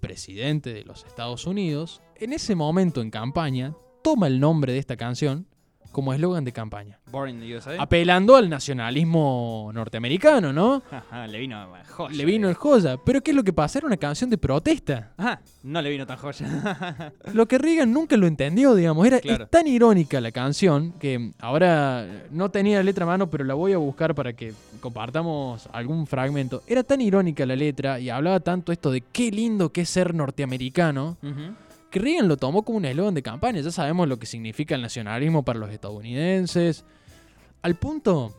presidente 0.00 0.72
de 0.72 0.84
los 0.84 1.04
Estados 1.04 1.46
Unidos, 1.46 2.02
en 2.16 2.32
ese 2.32 2.54
momento 2.54 3.00
en 3.00 3.10
campaña, 3.10 3.74
toma 4.02 4.26
el 4.26 4.38
nombre 4.38 4.72
de 4.72 4.78
esta 4.78 4.96
canción 4.96 5.46
como 5.92 6.12
eslogan 6.14 6.44
de 6.44 6.52
campaña. 6.52 6.98
Born 7.10 7.30
in 7.30 7.40
the 7.40 7.56
USA. 7.56 7.74
Apelando 7.82 8.36
al 8.36 8.48
nacionalismo 8.48 9.70
norteamericano, 9.74 10.52
¿no? 10.52 10.82
Ajá, 10.90 11.26
le 11.26 11.40
vino 11.40 11.66
joya. 11.88 12.14
Le 12.16 12.24
vino 12.24 12.48
el 12.48 12.54
joya. 12.54 12.96
Pero 13.04 13.20
¿qué 13.20 13.32
es 13.32 13.36
lo 13.36 13.42
que 13.42 13.52
pasa? 13.52 13.78
Era 13.78 13.86
una 13.88 13.96
canción 13.96 14.30
de 14.30 14.38
protesta. 14.38 15.12
Ajá, 15.16 15.40
no 15.64 15.82
le 15.82 15.90
vino 15.90 16.06
tan 16.06 16.16
joya. 16.18 17.12
Lo 17.34 17.46
que 17.48 17.58
Reagan 17.58 17.92
nunca 17.92 18.16
lo 18.16 18.26
entendió, 18.26 18.74
digamos. 18.74 19.04
Era 19.06 19.18
Claro. 19.20 19.44
es 19.44 19.50
tan 19.50 19.66
irónica 19.66 20.20
la 20.20 20.30
canción 20.32 20.92
que 20.92 21.32
ahora 21.40 22.06
no 22.30 22.50
tenía 22.50 22.78
la 22.78 22.84
letra 22.84 23.04
a 23.04 23.08
mano, 23.08 23.28
pero 23.28 23.44
la 23.44 23.54
voy 23.54 23.72
a 23.72 23.78
buscar 23.78 24.14
para 24.14 24.32
que 24.32 24.54
compartamos 24.80 25.68
algún 25.72 26.06
fragmento. 26.06 26.62
Era 26.66 26.82
tan 26.84 27.00
irónica 27.00 27.44
la 27.46 27.56
letra 27.56 27.98
y 28.00 28.10
hablaba 28.10 28.40
tanto 28.40 28.72
esto 28.72 28.90
de 28.90 29.00
qué 29.00 29.30
lindo 29.30 29.70
que 29.72 29.82
es 29.82 29.90
ser 29.90 30.14
norteamericano. 30.14 31.16
Que 31.90 31.98
Reagan 31.98 32.28
lo 32.28 32.36
tomó 32.36 32.62
como 32.62 32.78
un 32.78 32.84
eslogan 32.84 33.14
de 33.14 33.22
campaña. 33.22 33.60
Ya 33.60 33.70
sabemos 33.70 34.08
lo 34.08 34.18
que 34.18 34.26
significa 34.26 34.74
el 34.74 34.82
nacionalismo 34.82 35.44
para 35.44 35.58
los 35.58 35.70
estadounidenses. 35.70 36.84
Al 37.62 37.76
punto 37.76 38.34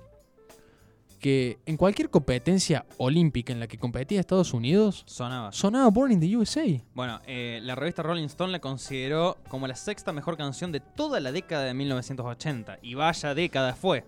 que 1.20 1.60
en 1.68 1.78
cualquier 1.78 2.10
competencia 2.10 2.86
olímpica 2.98 3.54
en 3.54 3.60
la 3.60 3.68
que 3.68 3.78
competía 3.78 4.20
Estados 4.20 4.54
Unidos, 4.54 5.04
Sonaba. 5.06 5.52
sonaba 5.52 5.90
Born 5.90 6.14
in 6.14 6.20
the 6.20 6.36
USA. 6.36 6.66
Bueno, 6.96 7.22
eh, 7.28 7.60
la 7.62 7.76
revista 7.76 8.02
Rolling 8.02 8.26
Stone 8.26 8.52
la 8.52 8.60
consideró 8.60 9.38
como 9.48 9.68
la 9.68 9.76
sexta 9.76 10.12
mejor 10.12 10.36
canción 10.36 10.72
de 10.72 10.80
toda 10.80 11.20
la 11.20 11.32
década 11.32 11.66
de 11.66 11.76
1980. 11.76 12.80
Y 12.82 12.96
vaya 12.96 13.36
década 13.36 13.76
fue. 13.76 14.04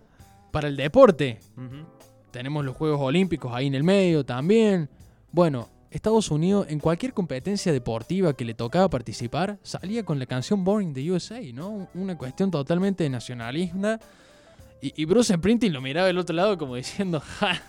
Para 0.51 0.67
el 0.67 0.75
deporte, 0.75 1.39
tenemos 2.31 2.65
los 2.65 2.75
Juegos 2.75 2.99
Olímpicos 2.99 3.51
ahí 3.53 3.67
en 3.67 3.75
el 3.75 3.83
medio 3.83 4.25
también. 4.25 4.89
Bueno, 5.31 5.69
Estados 5.93 6.31
Unidos 6.31 6.65
en 6.69 6.79
cualquier 6.79 7.13
competencia 7.13 7.71
deportiva 7.71 8.33
que 8.33 8.45
le 8.45 8.55
tocaba 8.55 8.89
participar, 8.89 9.59
salía 9.61 10.03
con 10.03 10.17
la 10.17 10.25
canción 10.25 10.63
Born 10.63 10.87
in 10.87 10.93
the 10.93 11.11
USA, 11.11 11.39
¿no? 11.53 11.87
Una 11.93 12.17
cuestión 12.17 12.49
totalmente 12.49 13.07
nacionalista. 13.09 13.99
Y, 14.81 15.01
y 15.01 15.05
Bruce 15.05 15.35
Springsteen 15.35 15.71
lo 15.71 15.81
miraba 15.81 16.07
del 16.07 16.17
otro 16.17 16.35
lado 16.35 16.57
como 16.57 16.75
diciendo, 16.75 17.19
ja, 17.39 17.61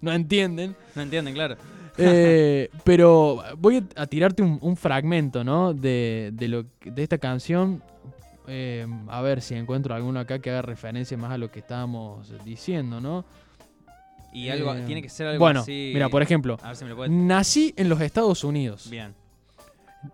no 0.00 0.12
entienden. 0.12 0.74
No 0.94 1.02
entienden, 1.02 1.34
claro. 1.34 1.56
Eh, 1.98 2.70
pero 2.84 3.42
voy 3.58 3.76
a, 3.96 4.02
a 4.02 4.06
tirarte 4.06 4.42
un, 4.42 4.58
un 4.62 4.76
fragmento, 4.76 5.44
¿no? 5.44 5.74
De, 5.74 6.30
de, 6.32 6.48
lo, 6.48 6.64
de 6.84 7.02
esta 7.02 7.18
canción. 7.18 7.82
Eh, 8.48 8.86
a 9.08 9.20
ver 9.20 9.40
si 9.42 9.54
encuentro 9.54 9.94
alguno 9.94 10.18
acá 10.18 10.40
que 10.40 10.50
haga 10.50 10.62
referencia 10.62 11.16
más 11.16 11.30
a 11.32 11.38
lo 11.38 11.50
que 11.50 11.60
estábamos 11.60 12.32
diciendo, 12.44 13.00
¿no? 13.00 13.24
Y 14.32 14.48
algo, 14.48 14.74
Eh, 14.74 14.82
tiene 14.86 15.02
que 15.02 15.08
ser 15.08 15.26
algo 15.26 15.38
bueno, 15.44 15.60
así. 15.60 15.90
mira, 15.92 16.08
por 16.08 16.22
ejemplo, 16.22 16.58
A 16.62 16.68
ver 16.68 16.76
si 16.76 16.84
me 16.84 16.90
lo 16.90 16.96
puede. 16.96 17.10
nací 17.10 17.74
en 17.76 17.88
los 17.88 18.00
Estados 18.00 18.44
Unidos. 18.44 18.88
Bien. 18.90 19.14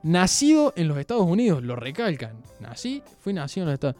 Nacido 0.02 0.72
en 0.76 0.88
los 0.88 0.98
Estados 0.98 1.24
Unidos, 1.26 1.62
lo 1.62 1.74
recalcan. 1.76 2.42
Nací, 2.60 3.02
fui 3.20 3.32
nacido 3.32 3.64
en 3.64 3.68
los 3.68 3.74
Estados 3.74 3.96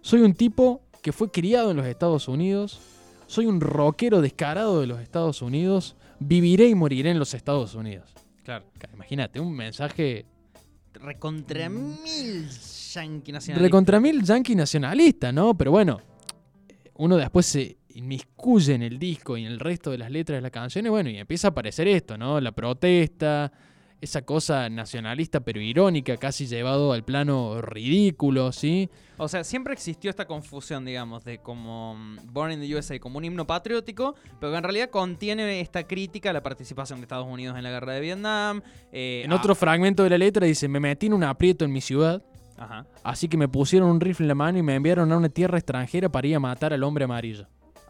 Soy 0.00 0.20
un 0.20 0.34
tipo 0.34 0.82
que 1.02 1.12
fue 1.12 1.30
criado 1.30 1.70
en 1.70 1.76
los 1.76 1.86
Estados 1.86 2.28
Unidos. 2.28 2.80
Soy 3.26 3.46
un 3.46 3.60
rockero 3.60 4.20
descarado 4.20 4.80
de 4.80 4.86
los 4.86 5.00
Estados 5.00 5.42
Unidos. 5.42 5.96
Viviré 6.18 6.68
y 6.68 6.74
moriré 6.74 7.10
en 7.10 7.18
los 7.18 7.34
Estados 7.34 7.74
Unidos. 7.74 8.10
Claro. 8.44 8.64
Imagínate, 8.94 9.38
un 9.40 9.52
mensaje 9.54 10.24
Recontra 10.94 11.68
Mm. 11.68 12.02
mil 12.02 12.48
yankee 12.48 13.30
nacionalistas. 13.30 13.58
recontra 13.62 14.00
mil 14.00 14.22
yankee 14.24 14.56
nacionalista, 14.56 15.30
¿no? 15.30 15.56
Pero 15.56 15.70
bueno, 15.70 16.00
uno 16.94 17.16
después 17.16 17.46
se 17.46 17.76
inmiscuye 17.98 18.74
en 18.74 18.82
el 18.82 18.98
disco 18.98 19.36
y 19.36 19.44
en 19.44 19.52
el 19.52 19.60
resto 19.60 19.90
de 19.90 19.98
las 19.98 20.10
letras 20.10 20.38
de 20.38 20.42
las 20.42 20.50
canciones, 20.52 20.90
bueno, 20.90 21.10
y 21.10 21.18
empieza 21.18 21.48
a 21.48 21.50
aparecer 21.50 21.88
esto, 21.88 22.16
¿no? 22.16 22.40
La 22.40 22.52
protesta, 22.52 23.50
esa 24.00 24.22
cosa 24.22 24.68
nacionalista 24.68 25.40
pero 25.40 25.60
irónica, 25.60 26.16
casi 26.16 26.46
llevado 26.46 26.92
al 26.92 27.02
plano 27.04 27.60
ridículo, 27.60 28.52
¿sí? 28.52 28.88
O 29.16 29.26
sea, 29.26 29.42
siempre 29.42 29.72
existió 29.74 30.08
esta 30.10 30.26
confusión, 30.26 30.84
digamos, 30.84 31.24
de 31.24 31.38
como 31.38 31.96
mm, 31.96 32.18
Born 32.32 32.52
in 32.52 32.60
the 32.60 32.76
USA 32.76 33.00
como 33.00 33.18
un 33.18 33.24
himno 33.24 33.44
patriótico, 33.48 34.14
pero 34.38 34.52
que 34.52 34.58
en 34.58 34.62
realidad 34.62 34.90
contiene 34.90 35.60
esta 35.60 35.82
crítica 35.84 36.30
a 36.30 36.32
la 36.32 36.42
participación 36.44 37.00
de 37.00 37.02
Estados 37.04 37.26
Unidos 37.26 37.56
en 37.56 37.64
la 37.64 37.70
guerra 37.70 37.94
de 37.94 38.00
Vietnam. 38.00 38.62
eh, 38.92 39.22
En 39.24 39.32
otro 39.32 39.56
fragmento 39.56 40.04
de 40.04 40.10
la 40.10 40.18
letra 40.18 40.46
dice, 40.46 40.68
me 40.68 40.78
metí 40.78 41.06
en 41.06 41.14
un 41.14 41.24
aprieto 41.24 41.64
en 41.64 41.72
mi 41.72 41.80
ciudad, 41.80 42.22
Ajá. 42.56 42.86
así 43.02 43.26
que 43.28 43.36
me 43.36 43.48
pusieron 43.48 43.90
un 43.90 44.00
rifle 44.00 44.22
en 44.24 44.28
la 44.28 44.34
mano 44.36 44.58
y 44.58 44.62
me 44.62 44.76
enviaron 44.76 45.10
a 45.10 45.16
una 45.16 45.28
tierra 45.28 45.58
extranjera 45.58 46.08
para 46.08 46.28
ir 46.28 46.36
a 46.36 46.40
matar 46.40 46.72
al 46.72 46.84
hombre 46.84 47.04
amarillo. 47.04 47.48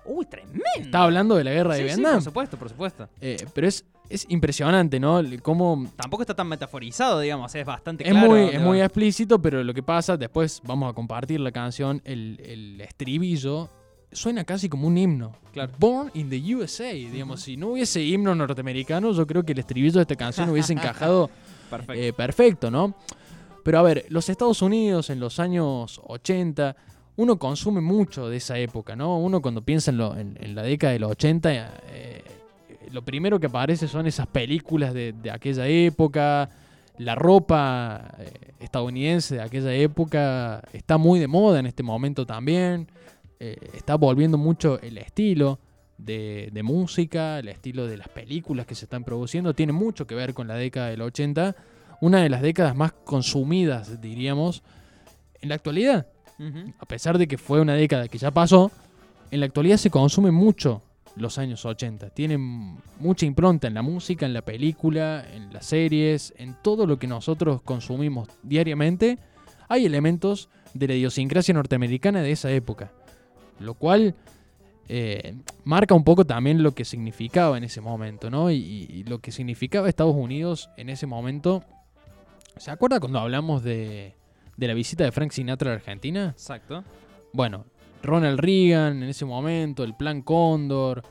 Uy, 0.08 0.26
tremendo. 0.26 0.62
Está 0.76 1.02
hablando 1.04 1.36
de 1.36 1.44
la 1.44 1.50
guerra 1.52 1.74
de 1.74 1.82
Sí, 1.82 1.88
sí, 1.88 1.94
Vietnam. 1.96 2.14
por 2.14 2.22
supuesto, 2.22 2.56
por 2.56 2.68
supuesto. 2.68 3.08
Eh, 3.20 3.36
pero 3.54 3.66
es, 3.68 3.84
es 4.08 4.24
impresionante, 4.28 4.98
¿no? 4.98 5.20
Cómo 5.42 5.86
Tampoco 5.96 6.22
está 6.22 6.34
tan 6.34 6.48
metaforizado, 6.48 7.20
digamos, 7.20 7.54
es 7.54 7.64
bastante 7.66 8.04
Es 8.04 8.10
claro. 8.12 8.26
muy, 8.28 8.40
es 8.48 8.60
muy 8.60 8.80
explícito, 8.80 9.40
pero 9.40 9.62
lo 9.62 9.74
que 9.74 9.82
pasa, 9.82 10.16
después 10.16 10.60
vamos 10.64 10.90
a 10.90 10.94
compartir 10.94 11.40
la 11.40 11.52
canción, 11.52 12.00
el, 12.04 12.40
el 12.44 12.80
estribillo 12.80 13.68
suena 14.10 14.44
casi 14.44 14.68
como 14.70 14.86
un 14.88 14.96
himno. 14.96 15.32
Claro. 15.52 15.72
Born 15.78 16.10
in 16.14 16.30
the 16.30 16.54
USA, 16.54 16.90
digamos, 16.92 17.42
si 17.42 17.58
no 17.58 17.68
hubiese 17.68 18.02
himno 18.02 18.34
norteamericano, 18.34 19.12
yo 19.12 19.26
creo 19.26 19.44
que 19.44 19.52
el 19.52 19.58
estribillo 19.58 19.96
de 19.96 20.02
esta 20.02 20.16
canción 20.16 20.48
hubiese 20.48 20.72
encajado 20.74 21.28
Perfecto. 21.68 21.92
eh, 21.92 22.12
perfecto, 22.14 22.70
¿no? 22.70 22.94
Pero 23.62 23.80
a 23.80 23.82
ver, 23.82 24.06
los 24.08 24.30
Estados 24.30 24.62
Unidos 24.62 25.10
en 25.10 25.20
los 25.20 25.38
años 25.38 26.00
80, 26.06 26.74
uno 27.18 27.38
consume 27.38 27.80
mucho 27.80 28.28
de 28.28 28.37
esa 28.38 28.58
época, 28.58 28.96
¿no? 28.96 29.18
Uno 29.18 29.42
cuando 29.42 29.60
piensa 29.62 29.90
en, 29.90 29.98
lo- 29.98 30.16
en- 30.16 30.54
la 30.54 30.62
década 30.62 30.92
de 30.94 30.98
los 31.00 31.10
80, 31.10 31.50
eh, 31.90 32.22
lo 32.92 33.02
primero 33.02 33.38
que 33.38 33.46
aparece 33.48 33.87
son 33.88 34.06
esas 34.06 34.26
películas 34.28 34.94
de, 34.94 35.12
aquella 35.30 35.66
época, 35.66 36.48
la 36.96 37.14
ropa 37.14 38.14
eh, 38.18 38.30
estadounidense 38.60 39.34
de 39.37 39.42
aquella 39.42 39.75
época 39.75 40.62
está 40.72 40.96
muy 40.96 41.18
de 41.20 41.26
moda 41.28 41.58
en 41.58 41.66
este 41.66 41.82
momento 41.82 42.25
también, 42.25 42.88
eh, 43.40 43.56
está 43.75 43.96
volviendo 43.96 44.38
mucho 44.38 44.80
el 44.80 44.96
estilo. 44.98 45.58
De, 46.00 46.50
de 46.52 46.62
música, 46.62 47.40
el 47.40 47.48
estilo 47.48 47.88
de 47.88 47.96
las 47.96 48.08
películas 48.08 48.66
que 48.66 48.76
se 48.76 48.84
están 48.84 49.02
produciendo, 49.02 49.52
tiene 49.52 49.72
mucho 49.72 50.06
que 50.06 50.14
ver 50.14 50.32
con 50.32 50.46
la 50.46 50.54
década 50.54 50.90
del 50.90 51.02
80 51.02 51.56
una 52.00 52.22
de 52.22 52.28
las 52.28 52.40
décadas 52.40 52.76
más 52.76 52.92
consumidas, 52.92 54.00
diríamos, 54.00 54.62
en 55.40 55.48
la 55.48 55.56
actualidad. 55.56 56.06
A 56.78 56.87
pesar 56.87 57.18
de 57.18 57.26
que 57.26 57.37
fue 57.37 57.61
una 57.61 57.75
década 57.75 58.09
que 58.09 58.18
ya 58.18 58.30
pasó, 58.30 58.71
en 59.30 59.40
la 59.40 59.47
actualidad 59.47 59.76
se 59.76 59.90
consume 59.90 60.30
mucho 60.30 60.83
los 61.16 61.38
años 61.38 61.64
80. 61.64 62.11
Tienen 62.11 62.76
mucha 63.00 63.26
impronta 63.26 63.66
en 63.66 63.75
la 63.75 63.83
música, 63.83 64.25
en 64.26 64.33
la 64.33 64.42
película, 64.42 65.26
en 65.33 65.52
las 65.52 65.66
series, 65.66 66.33
en 66.37 66.57
todo 66.62 66.87
lo 66.87 66.99
que 66.99 67.07
nosotros 67.07 67.61
consumimos 67.62 68.28
diariamente. 68.42 69.18
Hay 69.68 69.85
elementos 69.85 70.49
de 70.75 70.88
la 70.88 70.95
idiosincrasia 70.95 71.54
norteamericana 71.54 72.23
de 72.23 72.33
esa 72.33 72.50
época. 72.52 72.92
Lo 73.59 73.75
cual 73.75 74.14
eh, 74.88 75.35
marca 75.64 75.95
un 75.95 76.04
poco 76.04 76.25
también 76.25 76.62
lo 76.62 76.73
que 76.73 76.85
significaba 76.85 77.59
en 77.59 77.64
ese 77.64 77.80
momento, 77.80 78.30
¿no? 78.30 78.50
Y 78.50 79.04
lo 79.09 79.18
que 79.18 79.33
significaba 79.33 79.88
Estados 79.88 80.14
Unidos 80.14 80.71
en 80.76 80.88
ese 80.88 81.07
momento. 81.07 81.64
¿Se 82.57 82.71
acuerda 82.71 83.00
cuando 83.00 83.18
hablamos 83.18 83.62
de, 83.62 84.14
de 84.58 84.66
la 84.68 84.74
visita 84.74 85.04
de 85.04 85.12
Frank 85.12 85.30
Sinatra 85.30 85.70
a 85.70 85.74
la 85.74 85.78
Argentina? 85.78 86.30
Exacto. 86.30 86.84
Bueno, 87.32 87.64
Ronald 88.02 88.40
Reagan 88.40 89.02
en 89.02 89.08
ese 89.08 89.24
momento, 89.24 89.84
el 89.84 89.94
Plan 89.94 90.22
Cóndor, 90.22 91.04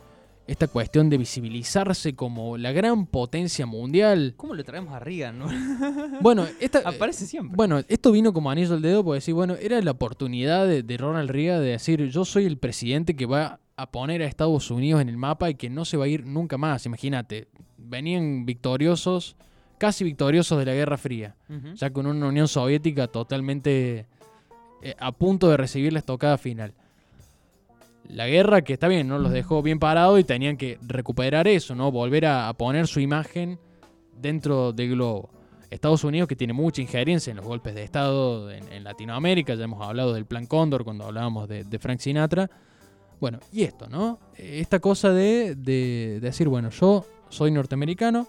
esta 0.45 0.67
cuestión 0.67 1.09
de 1.09 1.17
visibilizarse 1.17 2.13
como 2.13 2.57
la 2.57 2.73
gran 2.73 3.07
potencia 3.07 3.65
mundial. 3.65 4.33
¿Cómo 4.35 4.53
le 4.53 4.63
traemos 4.63 4.93
a 4.93 4.99
Reagan? 4.99 5.39
no? 5.39 5.47
Bueno, 6.21 6.45
esta, 6.59 6.79
Aparece 6.79 7.25
siempre. 7.25 7.55
bueno, 7.55 7.79
esto 7.87 8.11
vino 8.11 8.33
como 8.33 8.51
anillo 8.51 8.73
al 8.73 8.81
dedo, 8.81 9.03
porque 9.03 9.17
decir, 9.17 9.33
bueno, 9.33 9.55
era 9.55 9.81
la 9.81 9.91
oportunidad 9.91 10.67
de, 10.67 10.83
de 10.83 10.97
Ronald 10.97 11.29
Reagan 11.29 11.61
de 11.61 11.69
decir, 11.69 12.05
yo 12.09 12.25
soy 12.25 12.45
el 12.45 12.57
presidente 12.57 13.15
que 13.15 13.25
va 13.25 13.61
a 13.77 13.91
poner 13.91 14.21
a 14.21 14.25
Estados 14.25 14.71
Unidos 14.71 15.01
en 15.01 15.07
el 15.07 15.17
mapa 15.17 15.49
y 15.49 15.55
que 15.55 15.69
no 15.69 15.85
se 15.85 15.95
va 15.95 16.05
a 16.05 16.09
ir 16.09 16.25
nunca 16.25 16.57
más. 16.57 16.85
Imagínate, 16.85 17.47
venían 17.77 18.45
victoriosos, 18.45 19.37
casi 19.77 20.03
victoriosos 20.03 20.57
de 20.59 20.65
la 20.65 20.73
Guerra 20.73 20.97
Fría, 20.97 21.35
ya 21.75 21.89
con 21.91 22.07
una 22.07 22.27
Unión 22.27 22.47
Soviética 22.47 23.07
totalmente 23.07 24.05
eh, 24.81 24.95
a 24.99 25.11
punto 25.11 25.49
de 25.49 25.57
recibir 25.57 25.93
la 25.93 25.99
estocada 25.99 26.37
final. 26.37 26.73
La 28.09 28.27
guerra, 28.27 28.61
que 28.63 28.73
está 28.73 28.87
bien, 28.87 29.07
¿no? 29.07 29.19
Los 29.19 29.31
dejó 29.31 29.61
bien 29.61 29.79
parados 29.79 30.19
y 30.19 30.23
tenían 30.23 30.55
que 30.57 30.79
recuperar 30.81 31.47
eso, 31.47 31.75
¿no? 31.75 31.91
Volver 31.91 32.25
a, 32.25 32.47
a 32.47 32.53
poner 32.53 32.87
su 32.87 32.99
imagen 32.99 33.59
dentro 34.19 34.71
del 34.71 34.91
globo. 34.91 35.29
Estados 35.69 36.05
Unidos, 36.05 36.29
que 36.29 36.37
tiene 36.37 36.53
mucha 36.53 36.81
injerencia 36.81 37.31
en 37.31 37.37
los 37.37 37.45
golpes 37.45 37.75
de 37.75 37.83
Estado 37.83 38.49
en, 38.49 38.71
en 38.71 38.85
Latinoamérica, 38.85 39.55
ya 39.55 39.65
hemos 39.65 39.85
hablado 39.85 40.13
del 40.13 40.25
Plan 40.25 40.45
Cóndor 40.45 40.85
cuando 40.85 41.03
hablábamos 41.03 41.49
de, 41.49 41.65
de 41.65 41.79
Frank 41.79 41.99
Sinatra. 41.99 42.49
Bueno, 43.19 43.39
y 43.51 43.63
esto, 43.63 43.89
¿no? 43.89 44.19
Esta 44.37 44.79
cosa 44.79 45.11
de, 45.11 45.55
de 45.55 46.19
decir, 46.21 46.47
bueno, 46.47 46.69
yo 46.69 47.05
soy 47.27 47.51
norteamericano 47.51 48.27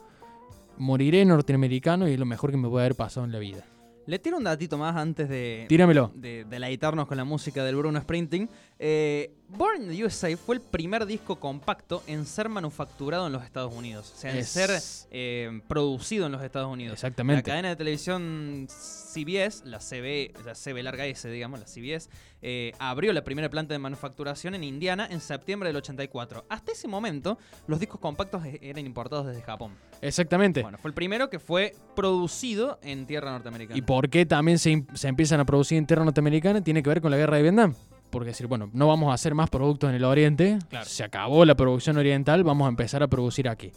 moriré 0.78 1.24
norteamericano 1.24 2.08
y 2.08 2.12
es 2.12 2.18
lo 2.18 2.26
mejor 2.26 2.50
que 2.50 2.56
me 2.56 2.68
puede 2.68 2.86
haber 2.86 2.96
pasado 2.96 3.26
en 3.26 3.32
la 3.32 3.38
vida. 3.38 3.64
Le 4.06 4.18
tiro 4.18 4.38
un 4.38 4.44
datito 4.44 4.78
más 4.78 4.96
antes 4.96 5.28
de, 5.28 5.66
Tíramelo. 5.68 6.10
de 6.14 6.46
deleitarnos 6.48 7.06
con 7.06 7.18
la 7.18 7.24
música 7.24 7.62
del 7.62 7.76
Bruno 7.76 8.00
Sprinting. 8.00 8.48
Eh, 8.78 9.34
Born 9.50 9.82
in 9.82 9.88
the 9.88 10.04
USA 10.04 10.36
fue 10.36 10.56
el 10.56 10.60
primer 10.60 11.06
disco 11.06 11.36
compacto 11.40 12.02
en 12.06 12.26
ser 12.26 12.50
manufacturado 12.50 13.26
en 13.26 13.32
los 13.32 13.42
Estados 13.44 13.72
Unidos. 13.74 14.12
O 14.14 14.20
sea, 14.20 14.30
en 14.32 14.38
Es- 14.38 14.48
ser 14.50 14.70
eh, 15.10 15.60
producido 15.66 16.26
en 16.26 16.32
los 16.32 16.42
Estados 16.42 16.70
Unidos. 16.70 16.90
La 16.90 16.94
Exactamente. 16.94 17.42
cadena 17.50 17.70
de 17.70 17.76
televisión 17.76 18.66
CBS, 18.68 19.64
la 19.64 19.78
CB, 19.80 20.34
la 20.44 20.54
CB 20.54 20.82
larga 20.82 21.06
S, 21.06 21.28
digamos, 21.30 21.58
la 21.60 21.66
CBS, 21.66 22.10
eh, 22.42 22.72
abrió 22.78 23.12
la 23.14 23.24
primera 23.24 23.48
planta 23.48 23.72
de 23.72 23.78
manufacturación 23.78 24.54
en 24.54 24.64
Indiana 24.64 25.08
en 25.10 25.20
septiembre 25.20 25.70
del 25.70 25.76
84. 25.76 26.44
Hasta 26.50 26.72
ese 26.72 26.86
momento, 26.86 27.38
los 27.66 27.80
discos 27.80 28.00
compactos 28.00 28.44
e- 28.44 28.58
eran 28.62 28.84
importados 28.84 29.26
desde 29.26 29.40
Japón. 29.40 29.72
Exactamente. 30.02 30.60
Bueno, 30.62 30.76
fue 30.78 30.90
el 30.90 30.94
primero 30.94 31.30
que 31.30 31.38
fue 31.38 31.74
producido 31.96 32.78
en 32.82 33.06
tierra 33.06 33.30
norteamericana. 33.32 33.78
¿Y 33.78 33.82
por 33.82 34.10
qué 34.10 34.26
también 34.26 34.58
se 34.58 34.84
empiezan 35.04 35.40
a 35.40 35.44
producir 35.46 35.78
en 35.78 35.86
tierra 35.86 36.04
norteamericana? 36.04 36.62
Tiene 36.62 36.82
que 36.82 36.90
ver 36.90 37.00
con 37.00 37.10
la 37.10 37.16
guerra 37.16 37.38
de 37.38 37.42
Vietnam. 37.44 37.74
Porque 38.10 38.28
decir, 38.28 38.46
bueno, 38.46 38.70
no 38.72 38.86
vamos 38.88 39.10
a 39.10 39.14
hacer 39.14 39.34
más 39.34 39.50
productos 39.50 39.90
en 39.90 39.96
el 39.96 40.04
oriente, 40.04 40.58
Claro. 40.70 40.86
se 40.86 41.04
acabó 41.04 41.44
la 41.44 41.54
producción 41.54 41.96
oriental, 41.98 42.42
vamos 42.44 42.66
a 42.66 42.68
empezar 42.70 43.02
a 43.02 43.08
producir 43.08 43.48
aquí. 43.48 43.70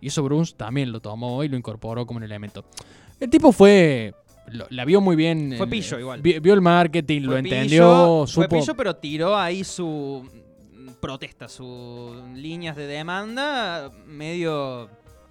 Y 0.00 0.08
eso 0.08 0.22
Bruce 0.22 0.54
también 0.56 0.90
lo 0.92 1.00
tomó 1.00 1.44
y 1.44 1.48
lo 1.48 1.56
incorporó 1.56 2.06
como 2.06 2.16
un 2.18 2.22
elemento. 2.24 2.64
El 3.20 3.30
tipo 3.30 3.52
fue. 3.52 4.14
lo- 4.48 4.66
la 4.68 4.84
vio 4.84 5.00
muy 5.00 5.16
bien. 5.16 5.54
Fue 5.56 5.66
pillo 5.66 5.98
igual. 5.98 6.20
vi- 6.20 6.38
vio 6.38 6.52
el 6.52 6.60
marketing, 6.60 7.22
lo 7.22 7.30
Fue 7.30 7.38
entendió, 7.38 7.82
pillo, 7.88 8.26
supo. 8.26 8.48
Fue 8.48 8.58
pillo, 8.60 8.74
pero 8.76 8.94
tiró 8.96 9.36
ahí 9.38 9.64
su 9.64 10.28
mm, 10.74 10.88
protesta, 11.00 11.48
sus 11.48 12.22
líneas 12.34 12.76
de 12.76 12.86
demanda 12.86 13.90
medio 14.06 14.90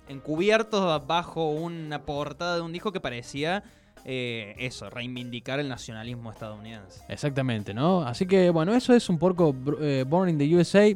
encubiertos 0.10 1.05
bajo 1.07 1.50
una 1.51 2.01
portada 2.03 2.55
de 2.55 2.62
un 2.62 2.72
disco 2.74 2.91
que 2.91 3.00
parecía 3.00 3.63
eh, 4.05 4.55
eso, 4.57 4.89
reivindicar 4.89 5.60
el 5.60 5.69
nacionalismo 5.69 6.31
estadounidense. 6.31 7.01
Exactamente, 7.07 7.74
¿no? 7.74 8.01
Así 8.01 8.25
que 8.25 8.50
bueno, 8.50 8.74
eso 8.74 8.93
es 8.93 9.10
un 9.10 9.17
poco 9.17 9.55
eh, 9.81 10.03
Born 10.07 10.29
in 10.29 10.38
the 10.38 10.55
USA. 10.55 10.88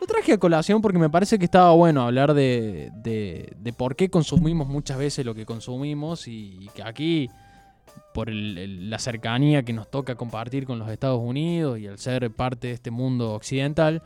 Lo 0.00 0.06
traje 0.08 0.32
a 0.32 0.38
colación 0.38 0.82
porque 0.82 0.98
me 0.98 1.08
parece 1.08 1.38
que 1.38 1.44
estaba 1.44 1.72
bueno 1.72 2.02
hablar 2.02 2.34
de, 2.34 2.90
de- 2.96 3.72
por 3.76 3.94
qué 3.96 4.10
consumimos 4.10 4.66
muchas 4.68 4.98
veces 4.98 5.24
lo 5.24 5.34
que 5.34 5.46
consumimos 5.46 6.26
y, 6.28 6.68
que 6.74 6.82
aquí, 6.82 7.30
por 8.12 8.28
la 8.30 8.98
cercanía 8.98 9.62
que 9.62 9.72
nos 9.72 9.88
toca 9.90 10.16
compartir 10.16 10.66
con 10.66 10.78
los 10.80 10.88
Estados 10.90 11.20
Unidos 11.22 11.78
y 11.78 11.86
al 11.86 11.98
ser 11.98 12.30
parte 12.32 12.66
de 12.68 12.72
este 12.74 12.90
mundo 12.90 13.32
occidental 13.34 14.02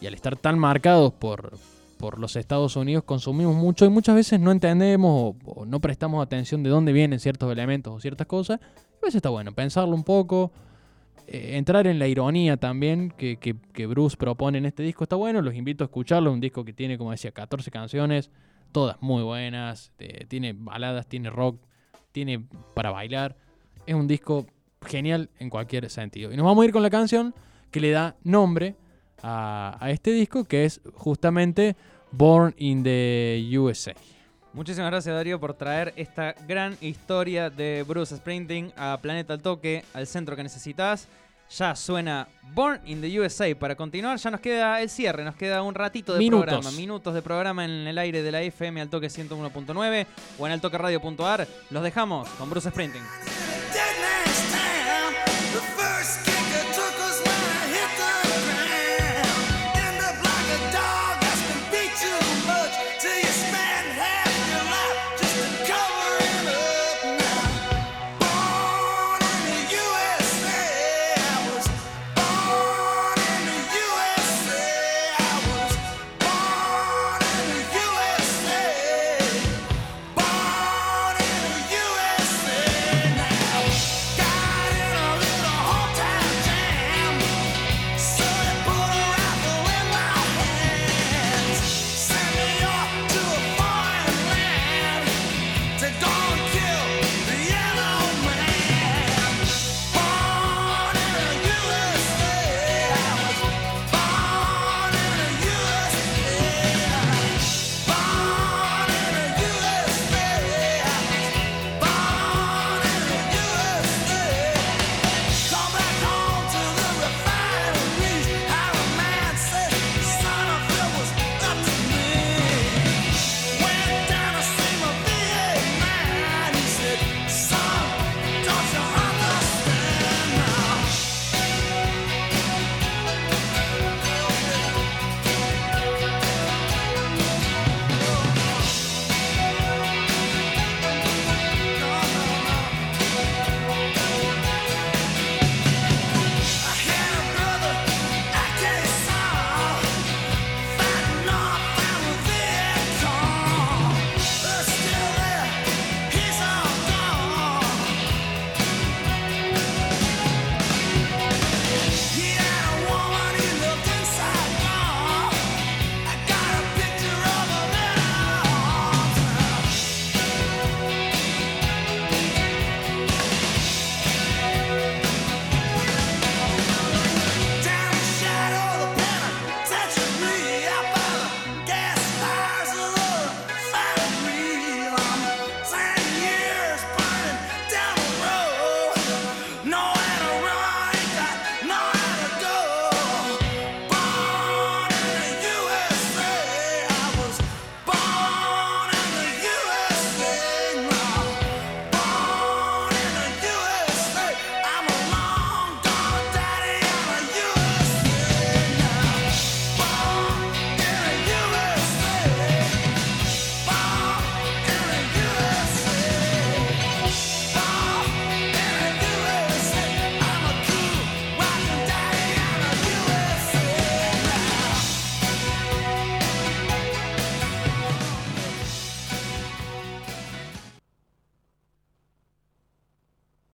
y 0.00 0.06
al 0.06 0.14
estar 0.14 0.36
tan 0.36 0.58
marcados 0.58 1.12
por, 1.12 1.56
por 2.02 2.18
los 2.18 2.34
Estados 2.34 2.74
Unidos, 2.74 3.04
consumimos 3.04 3.54
mucho 3.54 3.84
y 3.84 3.88
muchas 3.88 4.16
veces 4.16 4.40
no 4.40 4.50
entendemos 4.50 5.36
o, 5.44 5.64
no 5.64 5.80
prestamos 5.80 6.20
atención 6.20 6.64
de 6.64 6.68
dónde 6.68 6.92
vienen 6.92 7.20
ciertos 7.20 7.52
elementos 7.52 7.94
o 7.94 8.00
ciertas 8.00 8.26
cosas. 8.26 8.58
A 8.60 9.00
veces 9.00 9.14
está 9.16 9.28
bueno 9.28 9.52
pensarlo 9.52 9.94
un 9.94 10.02
poco, 10.02 10.50
eh, 11.28 11.56
entrar 11.58 11.86
en 11.86 12.00
la 12.00 12.08
ironía 12.08 12.56
también 12.56 13.12
que, 13.16 13.36
que- 13.38 13.86
Bruce 13.86 14.16
propone 14.16 14.58
en 14.58 14.66
este 14.66 14.82
disco 14.82 15.04
está 15.04 15.14
bueno. 15.14 15.42
Los 15.42 15.54
invito 15.54 15.84
a 15.84 15.86
escucharlo. 15.86 16.30
Es 16.30 16.34
un 16.34 16.40
disco 16.40 16.64
que 16.64 16.72
tiene, 16.72 16.98
como 16.98 17.12
decía, 17.12 17.30
14 17.30 17.70
canciones, 17.70 18.32
todas 18.72 18.96
muy 19.00 19.22
buenas. 19.22 19.92
eh, 20.00 20.26
tiene 20.26 20.54
baladas, 20.54 21.06
tiene 21.06 21.30
rock, 21.30 21.60
tiene 22.10 22.44
para 22.74 22.90
bailar. 22.90 23.36
Es 23.86 23.94
un 23.94 24.08
disco 24.08 24.44
genial 24.84 25.30
en 25.38 25.50
cualquier 25.50 25.88
sentido. 25.88 26.32
Y 26.32 26.36
nos 26.36 26.46
vamos 26.46 26.62
a 26.62 26.66
ir 26.66 26.72
con 26.72 26.82
la 26.82 26.90
canción 26.90 27.32
que 27.70 27.78
le 27.78 27.92
da 27.92 28.16
nombre 28.24 28.74
a, 29.22 29.76
a 29.80 29.90
este 29.90 30.10
disco, 30.12 30.44
que 30.44 30.64
es 30.64 30.80
justamente 30.94 31.76
Born 32.10 32.54
in 32.58 32.82
the 32.82 33.58
USA. 33.58 33.94
Muchísimas 34.52 34.90
gracias 34.90 35.14
Darío 35.14 35.40
por 35.40 35.54
traer 35.54 35.94
esta 35.96 36.34
gran 36.46 36.76
historia 36.82 37.48
de 37.48 37.84
Bruce 37.88 38.14
Sprinting 38.14 38.70
a 38.76 38.98
Planeta 39.00 39.32
al 39.32 39.40
Toque, 39.40 39.82
al 39.94 40.06
centro 40.06 40.36
que 40.36 40.42
necesitas. 40.42 41.08
Ya 41.56 41.74
suena 41.74 42.28
Born 42.54 42.80
in 42.86 43.00
the 43.00 43.20
USA. 43.20 43.54
Para 43.58 43.76
continuar, 43.76 44.18
ya 44.18 44.30
nos 44.30 44.40
queda 44.40 44.80
el 44.80 44.88
cierre, 44.88 45.24
nos 45.24 45.36
queda 45.36 45.62
un 45.62 45.74
ratito 45.74 46.12
de 46.14 46.18
Minutos. 46.18 46.46
programa, 46.46 46.70
minutos 46.72 47.14
de 47.14 47.22
programa 47.22 47.64
en 47.64 47.70
el 47.86 47.98
aire 47.98 48.22
de 48.22 48.32
la 48.32 48.42
FM 48.42 48.80
al 48.80 48.88
toque 48.88 49.08
101.9 49.08 50.06
o 50.38 50.46
en 50.46 50.52
altoqueradio.ar. 50.52 51.46
Los 51.70 51.82
dejamos 51.82 52.28
con 52.30 52.48
Bruce 52.50 52.70
Sprinting. 52.70 53.02